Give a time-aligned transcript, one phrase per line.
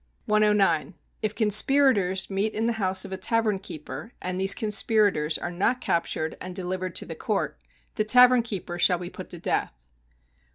[0.25, 0.95] 109.
[1.21, 5.79] If conspirators meet in the house of a tavern keeper, and these conspirators are not
[5.79, 7.59] captured and delivered to the court,
[7.93, 9.73] the tavern keeper shall be put to death.